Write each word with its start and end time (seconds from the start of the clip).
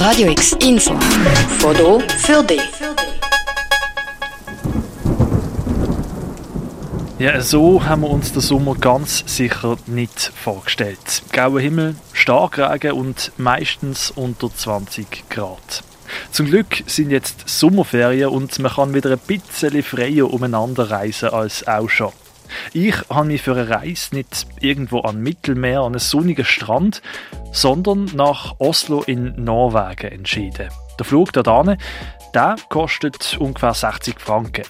Radio 0.00 0.30
X 0.30 0.56
Info. 0.62 0.94
Foto 1.58 2.00
für 2.16 2.42
dich. 2.42 2.62
Ja, 7.18 7.42
so 7.42 7.84
haben 7.84 8.00
wir 8.00 8.08
uns 8.08 8.32
den 8.32 8.40
Sommer 8.40 8.76
ganz 8.76 9.22
sicher 9.26 9.76
nicht 9.84 10.32
vorgestellt. 10.42 11.22
Grauer 11.34 11.60
Himmel, 11.60 11.96
Starkregen 12.14 12.92
und 12.92 13.32
meistens 13.36 14.10
unter 14.10 14.48
20 14.50 15.28
Grad. 15.28 15.84
Zum 16.32 16.46
Glück 16.46 16.82
sind 16.86 17.10
jetzt 17.10 17.46
Sommerferien 17.46 18.30
und 18.30 18.58
man 18.58 18.72
kann 18.72 18.94
wieder 18.94 19.10
ein 19.10 19.18
bisschen 19.18 19.82
freier 19.82 20.32
umeinander 20.32 20.90
reisen 20.90 21.28
als 21.28 21.68
auch 21.68 21.90
schon. 21.90 22.12
Ich 22.72 22.94
habe 23.08 23.26
mich 23.26 23.42
für 23.42 23.52
eine 23.56 23.68
Reise 23.68 24.14
nicht 24.14 24.46
irgendwo 24.60 25.02
am 25.02 25.20
Mittelmeer, 25.20 25.80
an 25.80 25.92
einen 25.92 25.98
sonnigen 25.98 26.44
Strand, 26.44 27.02
sondern 27.52 28.06
nach 28.14 28.54
Oslo 28.58 29.02
in 29.02 29.34
Norwegen 29.42 30.12
entschieden. 30.12 30.68
Der 30.98 31.06
Flug 31.06 31.32
dorthin, 31.32 31.76
der 32.34 32.56
kostet 32.68 33.36
ungefähr 33.38 33.74
60 33.74 34.20
Franken. 34.20 34.64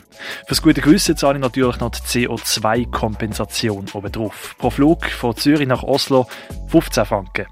Fürs 0.46 0.62
gute 0.62 0.80
Gewissen 0.80 1.16
zahle 1.16 1.38
ich 1.38 1.42
natürlich 1.42 1.78
noch 1.80 1.90
die 1.90 2.00
CO2-Kompensation 2.00 3.86
obendrauf. 3.92 4.54
Pro 4.58 4.70
Flug 4.70 5.06
von 5.06 5.36
Zürich 5.36 5.68
nach 5.68 5.82
Oslo 5.82 6.26
15 6.68 7.04
Franken. 7.04 7.46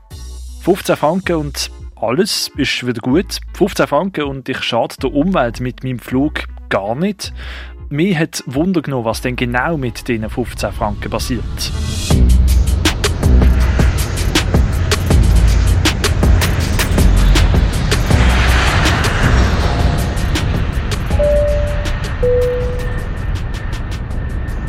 15 0.62 0.96
Franken 0.96 1.36
und 1.36 1.70
alles 1.96 2.50
ist 2.56 2.86
wieder 2.86 3.00
gut. 3.00 3.40
15 3.54 3.86
Franken 3.86 4.24
und 4.24 4.48
ich 4.48 4.62
schade 4.62 4.94
der 5.02 5.12
Umwelt 5.12 5.60
mit 5.60 5.82
meinem 5.82 5.98
Flug 5.98 6.44
gar 6.68 6.94
nicht. 6.94 7.32
Mir 7.90 8.18
hat 8.18 8.42
Wunder 8.44 8.82
genommen, 8.82 9.06
was 9.06 9.22
denn 9.22 9.34
genau 9.34 9.78
mit 9.78 10.08
diesen 10.08 10.28
15 10.28 10.72
Franken 10.72 11.08
passiert. 11.08 11.42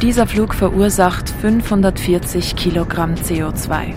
Dieser 0.02 0.25
Flug 0.25 0.55
verursacht 0.55 1.30
540 1.30 2.55
Kilogramm 2.55 3.15
CO2. 3.15 3.95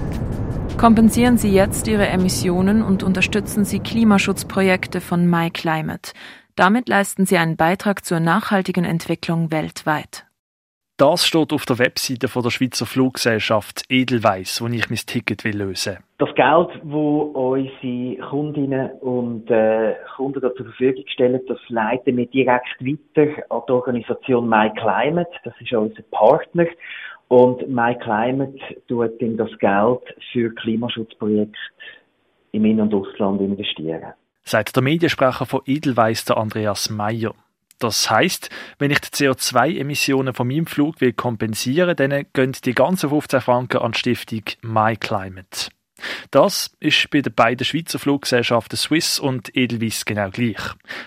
Kompensieren 0.77 1.39
Sie 1.39 1.53
jetzt 1.53 1.87
Ihre 1.87 2.09
Emissionen 2.09 2.83
und 2.83 3.05
unterstützen 3.05 3.65
Sie 3.65 3.79
Klimaschutzprojekte 3.79 5.01
von 5.01 5.31
MyClimate. 5.31 6.11
Damit 6.57 6.89
leisten 6.89 7.25
sie 7.25 7.39
einen 7.39 7.57
Beitrag 7.57 8.05
zur 8.05 8.21
nachhaltigen 8.21 8.85
Entwicklung 8.85 9.51
weltweit. 9.51 10.27
Das 10.99 11.27
steht 11.27 11.53
auf 11.53 11.65
der 11.65 11.79
Webseite 11.79 12.29
von 12.29 12.43
der 12.43 12.51
Schweizer 12.51 12.85
Fluggesellschaft 12.85 13.83
Edelweiss, 13.89 14.61
wo 14.61 14.69
ich 14.69 14.89
mein 14.91 14.99
Ticket 14.99 15.43
will 15.43 15.57
lösen. 15.57 15.97
Das 16.19 16.33
Geld, 16.35 16.69
wo 16.85 17.23
unsere 17.23 18.29
Kundinnen 18.29 18.91
und 19.01 19.51
äh, 19.51 19.95
Kunden 20.15 20.41
zur 20.41 20.55
Verfügung 20.55 21.05
stellen, 21.09 21.41
das 21.49 21.59
leiten 21.69 22.19
wir 22.19 22.27
direkt 22.27 22.79
weiter 22.81 23.43
an 23.49 23.63
die 23.67 23.73
Organisation 23.73 24.49
MyClimate. 24.49 25.31
Das 25.45 25.55
ist 25.59 25.73
unser 25.73 26.03
Partner. 26.11 26.67
Und 27.29 27.67
MyClimate 27.69 28.59
tut 28.87 29.19
in 29.21 29.39
das 29.39 29.51
Geld 29.59 30.03
für 30.33 30.55
Klimaschutzprojekte 30.55 31.59
im 32.53 32.67
In- 32.67 32.81
und 32.81 32.93
Ausland 32.93 33.41
investieren 33.41 34.13
sagt 34.45 34.77
der 34.77 34.83
Mediensprecher 34.83 35.47
von 35.47 35.63
Edelweiss, 35.67 36.25
der 36.25 36.37
Andreas 36.37 36.91
Meyer. 36.91 37.35
Das 37.79 38.11
heißt, 38.11 38.49
wenn 38.79 38.93
ich 38.93 39.01
die 39.01 39.09
CO2-Emissionen 39.09 40.35
von 40.35 40.47
meinem 40.47 40.67
Flug 40.67 41.01
will 41.01 41.13
kompensieren, 41.13 41.97
dann 41.97 42.27
gehen 42.33 42.53
die 42.65 42.75
ganzen 42.75 43.11
15 43.11 43.41
Franken 43.41 43.79
an 43.79 43.93
die 43.93 43.99
Stiftung 43.99 44.43
MyClimate. 44.63 45.71
Das 46.31 46.77
ist 46.81 47.11
bei 47.11 47.21
den 47.21 47.35
beiden 47.35 47.65
Schweizer 47.65 47.99
Fluggesellschaften 47.99 48.77
Swiss 48.77 49.19
und 49.19 49.57
Edelweiss 49.57 50.05
genau 50.05 50.31
gleich. 50.31 50.61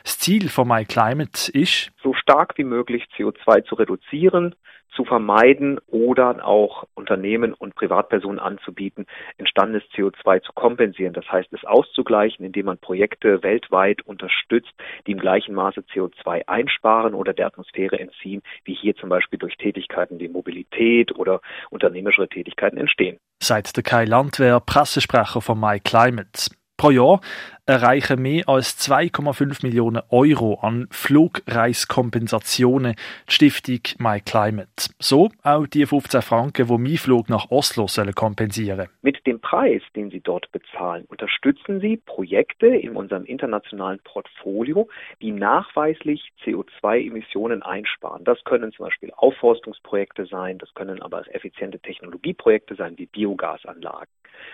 Das 0.03 0.19
Ziel 0.19 0.49
von 0.49 0.67
MyClimate 0.67 1.51
ist, 1.51 1.91
so 2.01 2.13
stark 2.13 2.57
wie 2.57 2.63
möglich 2.63 3.03
CO2 3.17 3.65
zu 3.65 3.75
reduzieren, 3.75 4.55
zu 4.95 5.05
vermeiden 5.05 5.79
oder 5.87 6.45
auch 6.45 6.85
Unternehmen 6.95 7.53
und 7.53 7.75
Privatpersonen 7.75 8.39
anzubieten, 8.39 9.05
entstandenes 9.37 9.83
CO2 9.95 10.41
zu 10.41 10.53
kompensieren. 10.53 11.13
Das 11.13 11.29
heißt, 11.31 11.51
es 11.53 11.65
auszugleichen, 11.65 12.45
indem 12.45 12.67
man 12.67 12.77
Projekte 12.77 13.43
weltweit 13.43 14.01
unterstützt, 14.01 14.73
die 15.05 15.11
im 15.11 15.19
gleichen 15.19 15.53
Maße 15.53 15.81
CO2 15.93 16.47
einsparen 16.47 17.13
oder 17.13 17.33
der 17.33 17.47
Atmosphäre 17.47 17.99
entziehen, 17.99 18.41
wie 18.63 18.73
hier 18.73 18.95
zum 18.95 19.09
Beispiel 19.09 19.39
durch 19.39 19.57
Tätigkeiten 19.57 20.19
wie 20.19 20.27
Mobilität 20.27 21.15
oder 21.15 21.41
unternehmerische 21.69 22.27
Tätigkeiten 22.27 22.77
entstehen. 22.77 23.17
Seit 23.41 23.75
der 23.75 23.83
Kai 23.83 24.05
Landwehr, 24.05 24.59
Pressesprecher 24.59 25.41
von 25.41 25.59
MyClimate. 25.59 26.49
Pro 26.77 26.91
Jahr 26.91 27.21
erreichen 27.65 28.21
mehr 28.21 28.47
als 28.47 28.77
2,5 28.87 29.65
Millionen 29.65 30.03
Euro 30.09 30.59
an 30.61 30.87
Flugreiskompensationen 30.91 32.95
die 32.95 33.31
Stiftung 33.31 33.79
MyClimate. 33.97 34.89
So 34.99 35.31
auch 35.43 35.65
die 35.65 35.85
15 35.85 36.21
Franken, 36.21 36.67
die 36.67 36.77
mein 36.77 36.97
Flug 36.97 37.29
nach 37.29 37.49
Oslo 37.49 37.87
sollen 37.87 38.13
kompensieren. 38.13 38.89
Mit 39.01 39.25
dem 39.25 39.39
Preis, 39.39 39.81
den 39.95 40.11
Sie 40.11 40.19
dort 40.19 40.51
bezahlen, 40.51 41.05
unterstützen 41.07 41.79
Sie 41.79 41.97
Projekte 41.97 42.67
in 42.67 42.95
unserem 42.95 43.25
internationalen 43.25 43.99
Portfolio, 44.03 44.87
die 45.21 45.31
nachweislich 45.31 46.31
CO2-Emissionen 46.43 47.63
einsparen. 47.63 48.23
Das 48.25 48.43
können 48.43 48.71
zum 48.73 48.85
Beispiel 48.85 49.11
Aufforstungsprojekte 49.15 50.27
sein, 50.27 50.59
das 50.59 50.71
können 50.75 51.01
aber 51.01 51.23
effiziente 51.33 51.79
Technologieprojekte 51.79 52.75
sein, 52.75 52.95
wie 52.97 53.07
Biogasanlagen. 53.07 54.09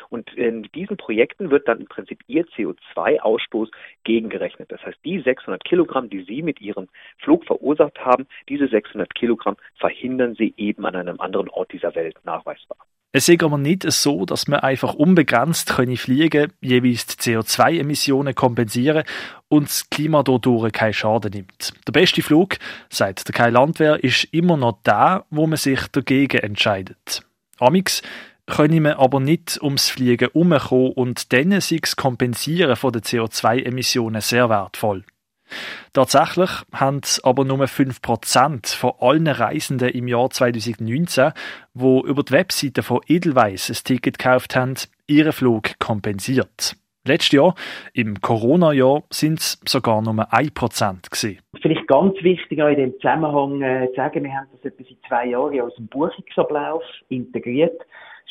Und 0.10 0.34
in 0.34 0.64
diesen 0.76 0.98
Projekten 0.98 1.52
wird 1.52 1.68
dann 1.68 1.80
im 1.80 1.88
Prinzip 1.88 2.20
Ihr 2.28 2.46
CO2-Ausstoß 3.02 3.70
gegengerechnet. 4.04 4.72
Das 4.72 4.82
heißt, 4.84 4.98
die 5.04 5.22
600 5.22 5.64
Kilogramm, 5.64 6.10
die 6.10 6.24
Sie 6.24 6.42
mit 6.42 6.62
Ihrem 6.62 6.88
Flug 7.18 7.46
verursacht 7.46 8.00
haben, 8.00 8.28
diese 8.50 8.68
600 8.68 9.14
Kilogramm 9.16 9.58
verhindern 9.76 10.36
Sie 10.36 10.54
eben 10.58 10.86
an 10.86 10.96
einem 10.96 11.20
anderen 11.20 11.50
Ort 11.50 11.72
dieser 11.72 11.96
Welt 11.96 12.18
nachweisbar. 12.24 12.78
Es 13.14 13.28
ist 13.28 13.44
aber 13.44 13.58
nicht 13.58 13.84
so, 13.92 14.26
dass 14.26 14.48
man 14.48 14.62
einfach 14.62 14.94
unbegrenzt 14.94 15.76
können 15.76 15.98
fliegen, 15.98 16.54
jeweils 16.62 17.08
die 17.08 17.18
CO2-Emissionen 17.18 18.34
kompensieren 18.34 19.04
und 19.50 19.68
das 19.68 19.90
Klima 19.90 20.24
dadurch 20.24 20.72
keinen 20.72 20.94
Schaden 20.94 21.32
nimmt. 21.32 21.74
Der 21.86 21.92
beste 21.92 22.22
Flug, 22.22 22.56
sagt 22.90 23.28
der 23.28 23.36
Kai 23.36 23.50
Landwehr, 23.50 24.02
ist 24.02 24.34
immer 24.34 24.56
noch 24.56 24.82
der, 24.86 25.26
wo 25.30 25.46
man 25.46 25.58
sich 25.58 25.88
dagegen 25.88 26.38
entscheidet. 26.38 27.22
Amix 27.60 28.02
können 28.48 28.84
wir 28.84 29.00
aber 29.00 29.20
nicht 29.20 29.60
ums 29.62 29.90
Fliegen 29.90 30.30
herumkommen 30.34 30.94
und 30.94 31.34
dann 31.34 31.60
sei 31.62 31.78
das 31.82 31.96
Kompensieren 31.96 32.76
von 32.76 32.92
den 32.92 33.02
CO2-Emissionen 33.02 34.22
sehr 34.22 34.50
wertvoll. 34.50 35.04
Tatsächlich 35.94 36.50
haben 36.74 37.02
aber 37.24 37.44
nur 37.44 37.66
5% 37.66 38.76
von 38.76 38.94
allen 39.00 39.28
Reisenden 39.28 39.90
im 39.90 40.08
Jahr 40.08 40.30
2019, 40.30 41.32
die 41.74 42.02
über 42.06 42.24
die 42.24 42.32
Webseite 42.32 42.84
von 42.84 43.02
Edelweiss 43.08 43.70
ein 43.70 43.84
Ticket 43.84 44.18
gekauft 44.18 44.56
haben, 44.56 44.76
ihren 45.08 45.34
Flug 45.34 45.78
kompensiert. 45.80 46.78
Letztes 47.04 47.32
Jahr, 47.32 47.56
im 47.94 48.22
Corona-Jahr, 48.22 49.02
sind 49.10 49.40
es 49.40 49.60
sogar 49.68 50.04
nur 50.04 50.14
1% 50.14 51.10
gewesen. 51.10 51.40
Vielleicht 51.60 51.88
ganz 51.88 52.14
wichtig 52.22 52.62
auch 52.62 52.68
in 52.68 52.76
dem 52.76 52.94
Zusammenhang 53.02 53.62
äh, 53.64 53.88
zu 53.90 53.96
sagen, 53.96 54.24
wir 54.24 54.32
haben 54.32 54.48
das 54.52 54.72
etwa 54.72 54.84
seit 54.84 54.98
zwei 55.08 55.26
Jahren 55.26 55.62
aus 55.62 55.74
dem 55.76 55.88
Buchungsablauf 55.88 56.84
integriert 57.10 57.82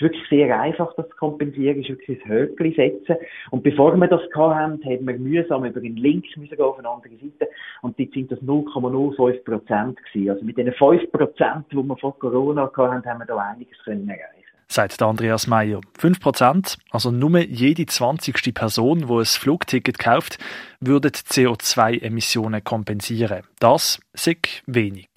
ist 0.00 0.02
wirklich 0.02 0.28
sehr 0.28 0.58
einfach, 0.58 0.94
das 0.94 1.08
zu 1.08 1.16
kompensieren, 1.16 1.80
ist 1.80 1.90
wirklich 1.90 2.24
ein 2.24 2.30
Höckli 2.30 2.72
setzen. 2.74 3.16
Und 3.50 3.62
bevor 3.62 3.94
wir 3.96 4.08
das 4.08 4.22
hatten, 4.34 4.82
haben 4.84 5.06
wir 5.06 5.18
mühsam 5.18 5.64
über 5.64 5.80
den 5.80 5.96
Link 5.96 6.24
müssen 6.36 6.56
gehen 6.56 6.64
auf 6.64 6.78
eine 6.78 6.88
andere 6.88 7.12
Seite. 7.12 7.50
Und 7.82 7.98
dort 7.98 8.12
sind 8.12 8.32
das 8.32 8.38
0,05 8.40 9.44
Prozent 9.44 9.98
gewesen. 10.04 10.30
Also 10.30 10.44
mit 10.44 10.56
den 10.56 10.72
5 10.72 11.12
Prozent, 11.12 11.66
die 11.70 11.76
wir 11.76 11.96
vor 11.96 12.18
Corona 12.18 12.70
hatten, 12.74 13.04
haben 13.06 13.18
wir 13.18 13.26
da 13.26 13.36
einiges 13.36 13.78
können 13.84 14.08
erreichen 14.08 14.39
sagt 14.70 15.02
Andreas 15.02 15.46
Meyer. 15.46 15.80
5%, 15.98 16.78
also 16.90 17.10
nur 17.10 17.38
jede 17.40 17.86
20. 17.86 18.54
Person, 18.54 19.06
die 19.06 19.12
ein 19.12 19.24
Flugticket 19.24 19.98
kauft, 19.98 20.38
würde 20.80 21.08
CO2-Emissionen 21.08 22.62
kompensieren. 22.62 23.42
Das 23.58 24.00
ist 24.12 24.62
wenig. 24.66 25.08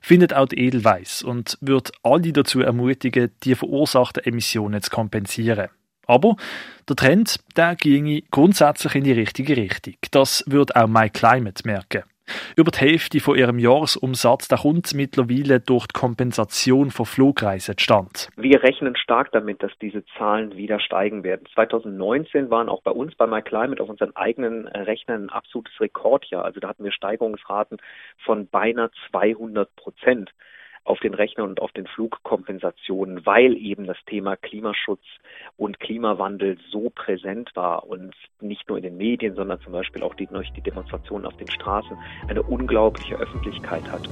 Findet 0.00 0.32
auch 0.32 0.48
Edelweiss 0.52 1.22
und 1.22 1.58
wird 1.60 1.92
alle 2.02 2.32
dazu 2.32 2.60
ermutigen, 2.60 3.30
die 3.42 3.54
verursachten 3.54 4.24
Emissionen 4.24 4.80
zu 4.82 4.90
kompensieren. 4.90 5.68
Aber 6.06 6.36
der 6.88 6.96
Trend, 6.96 7.40
der 7.56 7.76
ginge 7.76 8.22
grundsätzlich 8.30 8.94
in 8.94 9.04
die 9.04 9.12
richtige 9.12 9.56
Richtung. 9.56 9.94
Das 10.10 10.42
wird 10.46 10.74
auch 10.74 10.88
MyClimate 10.88 11.62
merken. 11.66 12.02
Über 12.56 12.70
die 12.70 12.78
Hälfte 12.78 13.20
von 13.20 13.36
ihrem 13.36 13.58
Jahresumsatz 13.58 14.48
da 14.48 14.56
kommt 14.56 14.94
mittlerweile 14.94 15.60
durch 15.60 15.86
die 15.86 15.98
Kompensation 15.98 16.90
von 16.90 17.06
Flugreisen 17.06 17.78
stand. 17.78 18.28
Wir 18.36 18.62
rechnen 18.62 18.96
stark 18.96 19.32
damit, 19.32 19.62
dass 19.62 19.72
diese 19.80 20.04
Zahlen 20.16 20.56
wieder 20.56 20.80
steigen 20.80 21.24
werden. 21.24 21.46
2019 21.54 22.50
waren 22.50 22.68
auch 22.68 22.82
bei 22.82 22.90
uns 22.90 23.14
bei 23.14 23.26
MyClimate 23.26 23.82
auf 23.82 23.88
unseren 23.88 24.14
eigenen 24.16 24.66
Rechnern 24.68 25.24
ein 25.24 25.30
absolutes 25.30 25.80
Rekordjahr. 25.80 26.44
Also 26.44 26.60
da 26.60 26.68
hatten 26.68 26.84
wir 26.84 26.92
Steigerungsraten 26.92 27.78
von 28.24 28.46
beinahe 28.48 28.90
200 29.10 29.74
Prozent. 29.76 30.30
Auf 30.84 30.98
den 31.00 31.14
Rechnern 31.14 31.50
und 31.50 31.60
auf 31.60 31.72
den 31.72 31.86
Flugkompensationen, 31.86 33.24
weil 33.26 33.56
eben 33.56 33.86
das 33.86 33.98
Thema 34.06 34.36
Klimaschutz 34.36 35.02
und 35.56 35.78
Klimawandel 35.80 36.58
so 36.70 36.90
präsent 36.90 37.50
war 37.54 37.86
und 37.86 38.14
nicht 38.40 38.68
nur 38.68 38.78
in 38.78 38.84
den 38.84 38.96
Medien, 38.96 39.34
sondern 39.34 39.60
zum 39.60 39.72
Beispiel 39.72 40.02
auch 40.02 40.14
durch 40.14 40.52
die 40.52 40.62
Demonstrationen 40.62 41.26
auf 41.26 41.36
den 41.36 41.50
Straßen 41.50 41.96
eine 42.28 42.42
unglaubliche 42.42 43.16
Öffentlichkeit 43.16 43.90
hat. 43.90 44.08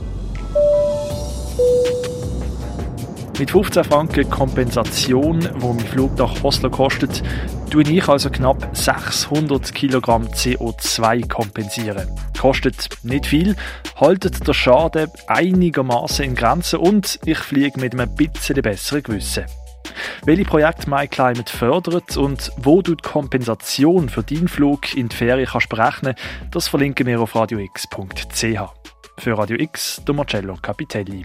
Mit 3.39 3.53
15 3.53 3.85
Franken 3.85 4.29
Kompensation, 4.29 5.49
wo 5.59 5.73
mein 5.73 5.87
Flug 5.87 6.19
nach 6.19 6.43
Oslo 6.43 6.71
kostet, 6.71 7.23
tue 7.71 7.85
ich 7.85 8.09
also 8.09 8.31
knapp 8.31 8.77
600 8.77 9.73
Kilogramm 9.73 10.25
CO2 10.27 11.29
kompensieren. 11.29 12.09
Kostet 12.37 12.89
nicht 13.05 13.27
viel, 13.27 13.55
haltet 13.95 14.47
der 14.47 14.55
Schaden 14.55 15.09
einigermaßen 15.29 16.25
in 16.25 16.35
Grenzen 16.35 16.81
und 16.81 17.21
ich 17.27 17.39
fliege 17.39 17.79
mit 17.79 17.93
einem 17.93 18.13
bisschen 18.13 18.61
besseren 18.61 19.05
Gewissen. 19.05 19.45
Welche 20.25 20.45
Projekte 20.45 20.91
MyClimate 20.91 21.53
fördert 21.57 22.17
und 22.17 22.51
wo 22.57 22.83
du 22.83 22.97
die 22.97 23.03
Kompensation 23.03 24.09
für 24.09 24.25
deinen 24.25 24.49
Flug 24.49 24.97
in 24.97 25.11
die 25.11 25.17
Ferien 25.17 25.47
kannst 25.47 25.69
berechnen, 25.69 26.17
das 26.51 26.67
verlinken 26.67 27.07
wir 27.07 27.21
auf 27.21 27.37
radiox.ch. 27.37 28.43
Für 29.19 29.39
Radio 29.39 29.57
X, 29.61 30.03
Marcello 30.13 30.57
Capitelli. 30.61 31.25